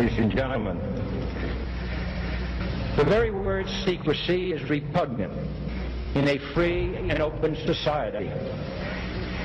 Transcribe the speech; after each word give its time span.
ladies 0.00 0.18
and 0.18 0.32
gentlemen. 0.32 0.76
The 2.96 3.04
very 3.04 3.30
word 3.30 3.68
secrecy 3.84 4.52
is 4.52 4.68
repugnant 4.68 5.32
in 6.16 6.26
a 6.26 6.38
free 6.52 6.96
and 6.96 7.20
open 7.20 7.54
society. 7.64 8.28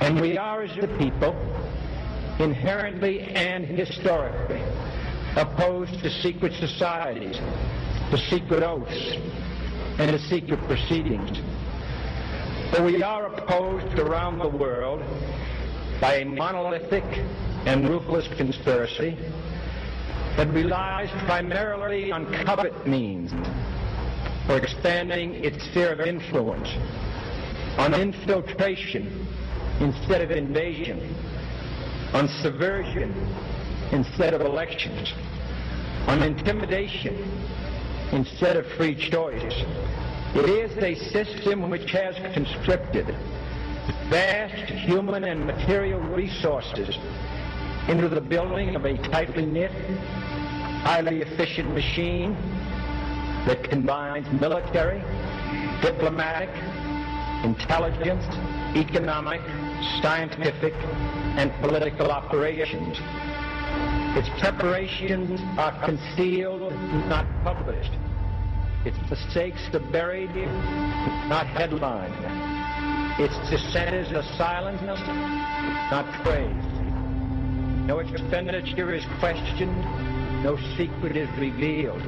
And 0.01 0.19
we 0.19 0.39
are, 0.39 0.63
as 0.63 0.75
a 0.83 0.87
people, 0.97 1.35
inherently 2.39 3.21
and 3.21 3.63
historically 3.63 4.63
opposed 5.35 5.99
to 5.99 6.09
secret 6.09 6.53
societies, 6.53 7.37
to 8.09 8.17
secret 8.17 8.63
oaths, 8.63 9.17
and 9.99 10.09
to 10.09 10.17
secret 10.17 10.59
proceedings. 10.61 11.37
But 12.71 12.85
we 12.85 13.03
are 13.03 13.27
opposed 13.27 13.99
around 13.99 14.39
the 14.39 14.49
world 14.49 15.03
by 16.01 16.15
a 16.15 16.25
monolithic 16.25 17.05
and 17.67 17.87
ruthless 17.87 18.27
conspiracy 18.29 19.15
that 20.39 20.47
relies 20.53 21.09
primarily 21.25 22.13
on 22.13 22.25
covert 22.45 22.87
means 22.87 23.29
for 24.47 24.55
expanding 24.55 25.35
its 25.35 25.61
sphere 25.65 25.91
of 25.91 25.99
influence, 25.99 26.69
on 27.77 27.93
infiltration 27.93 29.27
instead 29.81 30.21
of 30.21 30.31
invasion, 30.31 31.13
on 32.13 32.29
subversion 32.41 33.11
instead 33.91 34.33
of 34.33 34.39
elections, 34.39 35.11
on 36.07 36.23
intimidation 36.23 37.17
instead 38.13 38.55
of 38.55 38.65
free 38.77 38.95
choice. 38.95 39.65
It 40.35 40.49
is 40.49 40.71
a 40.77 40.95
system 41.11 41.69
which 41.69 41.91
has 41.91 42.15
conscripted 42.33 43.07
vast 44.07 44.71
human 44.71 45.25
and 45.25 45.45
material 45.45 45.99
resources 45.99 46.97
into 47.89 48.07
the 48.07 48.21
building 48.21 48.75
of 48.75 48.85
a 48.85 48.95
tightly 49.09 49.47
knit, 49.47 49.71
highly 50.83 51.21
efficient 51.21 51.73
machine 51.73 52.33
that 53.45 53.63
combines 53.69 54.27
military, 54.39 55.01
diplomatic, 55.81 56.49
intelligence, 57.43 58.23
economic, 58.75 59.41
scientific, 60.01 60.73
and 61.37 61.51
political 61.61 62.11
operations. 62.11 62.97
Its 64.17 64.29
preparations 64.41 65.39
are 65.57 65.73
concealed, 65.85 66.71
not 67.07 67.25
published. 67.43 67.91
Its 68.85 68.97
mistakes 69.09 69.61
are 69.73 69.91
buried, 69.91 70.33
not 71.27 71.45
headlined. 71.47 72.13
Its 73.19 73.35
dissenters 73.49 74.11
are 74.13 74.23
silenced, 74.37 74.83
not 74.83 76.05
praised. 76.23 76.79
No 77.87 77.99
expenditure 77.99 78.93
is 78.93 79.03
questioned, 79.19 79.83
no 80.43 80.57
secret 80.77 81.17
is 81.17 81.29
revealed. 81.37 82.01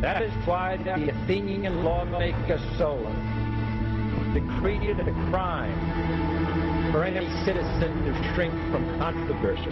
That 0.00 0.22
is 0.22 0.32
why 0.46 0.76
the 0.76 1.10
Athenian 1.10 1.84
lawmaker 1.84 2.58
Solon 2.76 4.32
decreed 4.32 4.82
it 4.82 5.00
a 5.00 5.12
crime 5.30 6.92
for 6.92 7.04
any 7.04 7.26
citizen 7.44 8.04
to 8.04 8.34
shrink 8.34 8.54
from 8.70 8.98
controversy. 8.98 9.70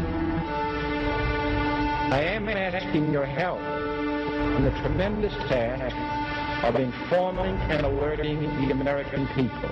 I 2.12 2.22
am 2.22 2.48
asking 2.48 3.12
your 3.12 3.24
help 3.24 3.60
in 3.60 4.64
the 4.64 4.70
tremendous 4.80 5.32
task 5.48 5.94
of 6.64 6.76
informing 6.76 7.54
and 7.70 7.86
alerting 7.86 8.40
the 8.40 8.72
American 8.72 9.26
people. 9.28 9.70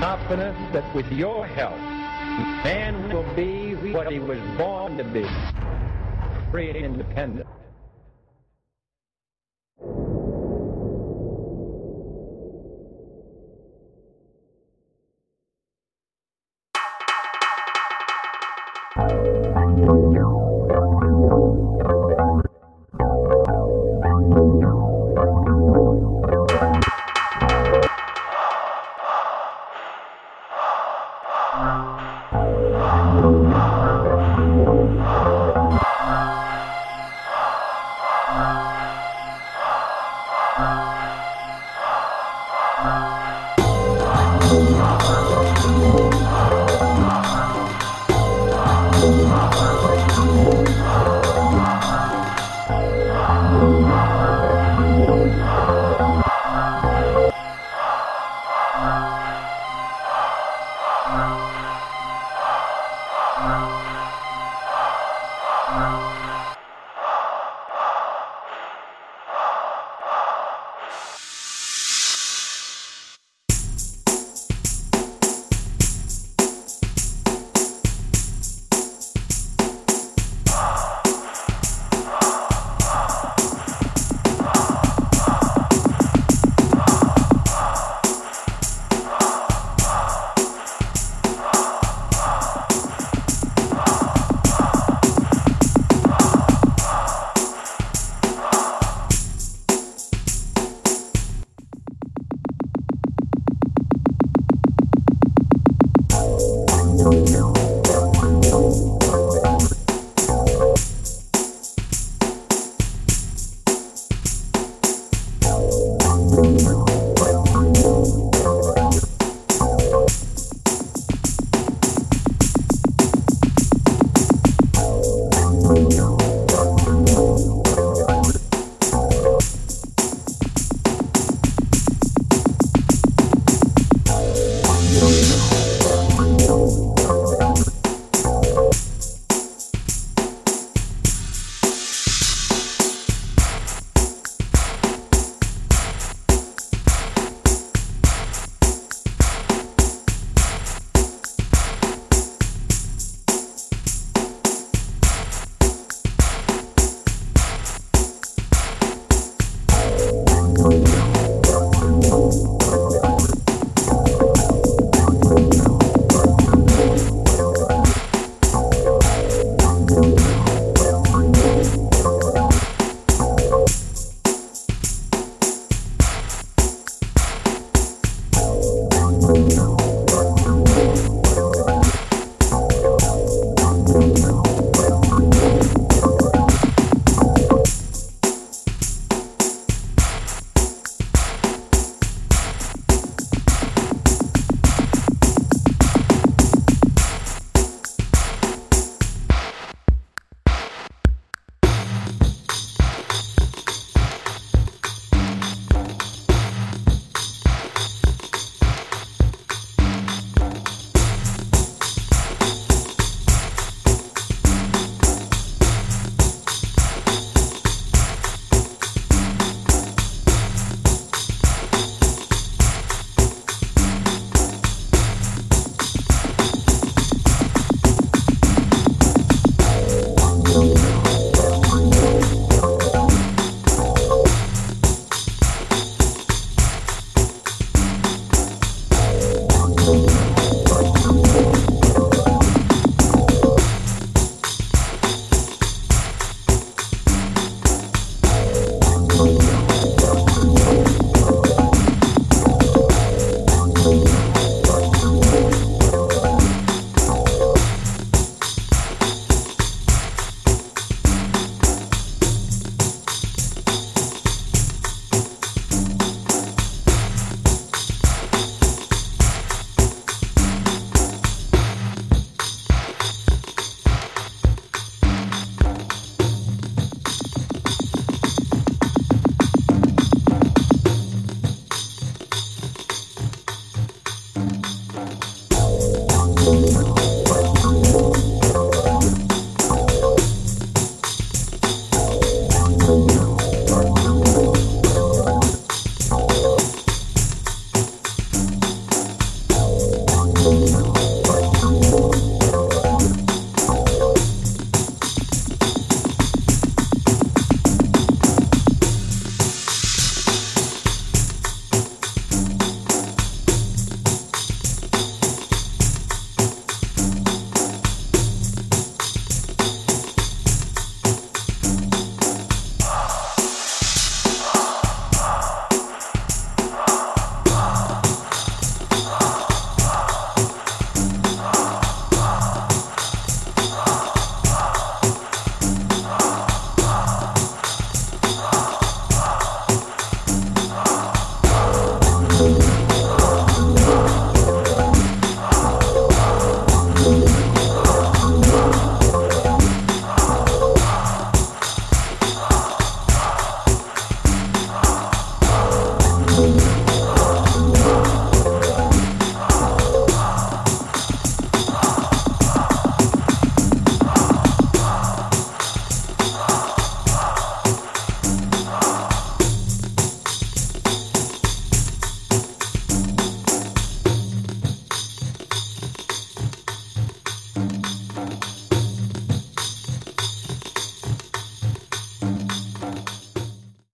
Confident 0.00 0.72
that 0.72 0.94
with 0.94 1.10
your 1.10 1.46
help, 1.46 1.78
man 2.64 3.12
will 3.12 3.34
be 3.34 3.74
what 3.92 4.10
he 4.10 4.18
was 4.18 4.38
born 4.56 4.96
to 4.96 5.04
be, 5.04 5.26
free 6.52 6.68
and 6.68 6.76
independent. 6.76 7.46